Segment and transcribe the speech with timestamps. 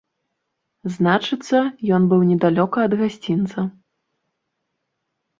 [0.93, 1.59] Значыцца,
[1.97, 3.65] ён быў недалёка ад гасцінца.